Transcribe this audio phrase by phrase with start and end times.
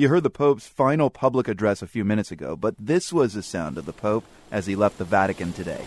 [0.00, 3.42] You heard the Pope's final public address a few minutes ago, but this was the
[3.42, 5.84] sound of the Pope as he left the Vatican today.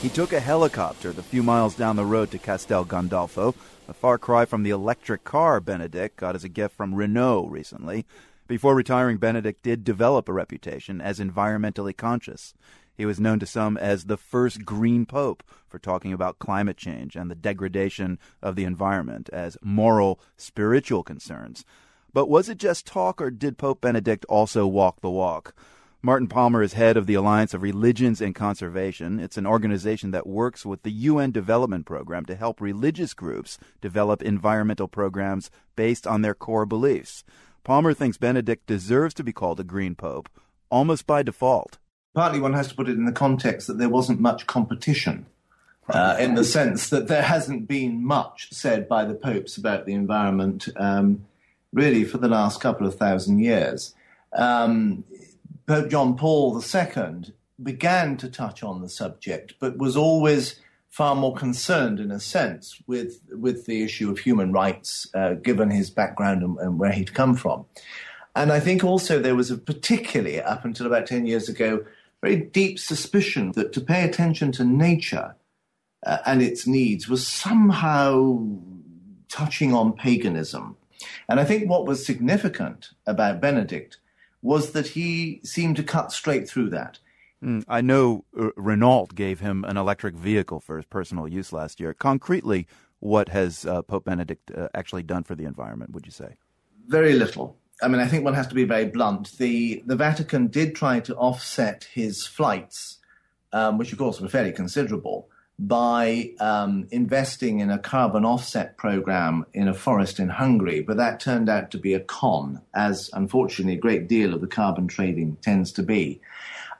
[0.00, 3.54] He took a helicopter the few miles down the road to Castel Gandolfo,
[3.86, 8.06] a far cry from the electric car Benedict got as a gift from Renault recently.
[8.46, 12.54] Before retiring, Benedict did develop a reputation as environmentally conscious.
[12.98, 17.14] He was known to some as the first green pope for talking about climate change
[17.14, 21.64] and the degradation of the environment as moral, spiritual concerns.
[22.12, 25.54] But was it just talk, or did Pope Benedict also walk the walk?
[26.02, 29.20] Martin Palmer is head of the Alliance of Religions and Conservation.
[29.20, 34.22] It's an organization that works with the UN Development Program to help religious groups develop
[34.22, 37.22] environmental programs based on their core beliefs.
[37.62, 40.28] Palmer thinks Benedict deserves to be called a Green Pope,
[40.68, 41.78] almost by default.
[42.18, 45.26] Partly one has to put it in the context that there wasn't much competition.
[45.88, 49.92] Uh, in the sense that there hasn't been much said by the popes about the
[49.92, 51.24] environment, um,
[51.72, 53.94] really, for the last couple of thousand years.
[54.32, 55.04] Um,
[55.68, 61.36] Pope John Paul II began to touch on the subject, but was always far more
[61.36, 66.42] concerned, in a sense, with with the issue of human rights, uh, given his background
[66.42, 67.64] and, and, where he'd come from.
[68.34, 71.84] And I think also there was a particularly, up until about ten years ago,
[72.20, 75.36] very deep suspicion that to pay attention to nature
[76.04, 78.38] uh, and its needs was somehow
[79.28, 80.76] touching on paganism.
[81.28, 83.98] And I think what was significant about Benedict
[84.42, 86.98] was that he seemed to cut straight through that.
[87.42, 91.78] Mm, I know uh, Renault gave him an electric vehicle for his personal use last
[91.78, 91.94] year.
[91.94, 92.66] Concretely,
[93.00, 96.36] what has uh, Pope Benedict uh, actually done for the environment, would you say?
[96.88, 97.57] Very little.
[97.80, 99.38] I mean, I think one has to be very blunt.
[99.38, 102.98] The, the Vatican did try to offset his flights,
[103.52, 105.28] um, which of course were fairly considerable,
[105.58, 111.18] by um, investing in a carbon offset program in a forest in Hungary, but that
[111.18, 115.36] turned out to be a con, as unfortunately a great deal of the carbon trading
[115.42, 116.20] tends to be.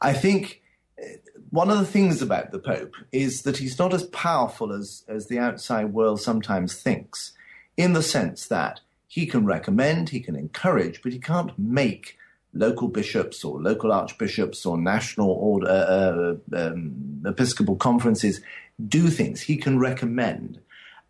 [0.00, 0.62] I think
[0.98, 1.06] uh,
[1.50, 5.26] one of the things about the Pope is that he's not as powerful as, as
[5.26, 7.32] the outside world sometimes thinks,
[7.76, 8.80] in the sense that
[9.12, 12.16] he can recommend, he can encourage, but he can't make
[12.54, 18.40] local bishops or local archbishops or national order, uh, uh, um, episcopal conferences
[18.88, 19.42] do things.
[19.42, 20.60] He can recommend,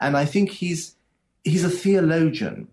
[0.00, 0.96] and I think he's
[1.44, 2.66] he's a theologian,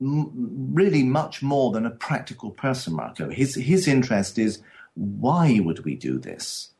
[0.00, 0.30] m-
[0.72, 2.94] really much more than a practical person.
[2.94, 4.62] Marco, his his interest is
[4.94, 6.70] why would we do this?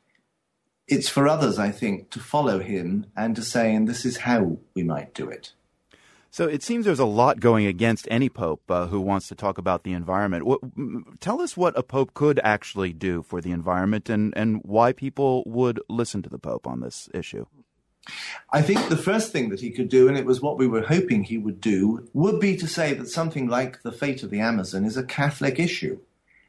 [0.87, 4.59] It's for others, I think, to follow him and to say, and this is how
[4.75, 5.55] we might do it.
[6.36, 9.56] So it seems there's a lot going against any pope uh, who wants to talk
[9.56, 10.44] about the environment.
[10.44, 10.60] What,
[11.19, 15.44] tell us what a pope could actually do for the environment and, and why people
[15.47, 17.47] would listen to the pope on this issue.
[18.52, 20.82] I think the first thing that he could do, and it was what we were
[20.82, 24.41] hoping he would do, would be to say that something like the fate of the
[24.41, 26.00] Amazon is a Catholic issue.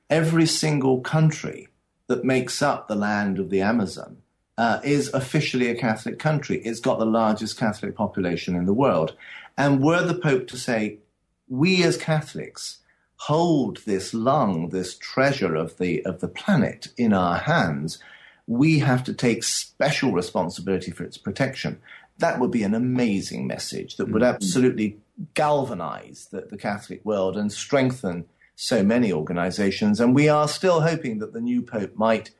[0.09, 1.69] Every single country
[2.07, 4.17] that makes up the land of the Amazon
[4.57, 6.57] uh, is officially a Catholic country.
[6.57, 9.15] It's got the largest Catholic population in the world.
[9.57, 11.00] And were the Pope to say,
[11.47, 12.79] we as Catholics
[13.22, 17.97] hold this lung, this treasure of the, of the planet in our hands,
[18.46, 21.79] we have to take special responsibility for its protection.
[22.19, 24.35] That would be an amazing message that would mm-hmm.
[24.35, 24.97] absolutely
[25.34, 28.25] galvanize the, the Catholic world and strengthen
[28.56, 30.00] so many organizations.
[30.00, 32.31] And we are still hoping that the new Pope might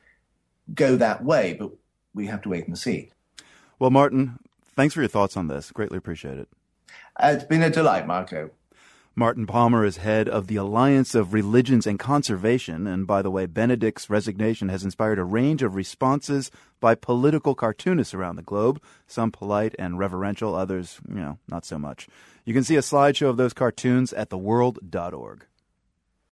[0.74, 1.70] go that way, but
[2.14, 3.10] we have to wait and see.
[3.78, 4.38] Well, Martin,
[4.76, 5.70] thanks for your thoughts on this.
[5.70, 6.48] Greatly appreciate it.
[7.20, 8.50] It's been a delight, Marco.
[9.18, 12.86] Martin Palmer is head of the Alliance of Religions and Conservation.
[12.86, 18.14] And by the way, Benedict's resignation has inspired a range of responses by political cartoonists
[18.14, 22.06] around the globe, some polite and reverential, others, you know, not so much.
[22.44, 25.46] You can see a slideshow of those cartoons at theworld.org.